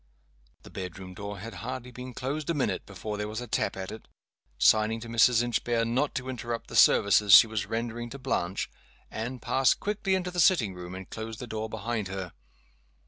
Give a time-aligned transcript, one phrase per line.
[0.63, 3.91] The bedroom door had hardly been closed a minute before there was a tap at
[3.91, 4.07] it.
[4.57, 5.43] Signing to Mrs.
[5.43, 8.67] Inchbare not to interrupt the services she was rendering to Blanche,
[9.11, 12.33] Anne passed quickly into the sitting room, and closed the door behind her.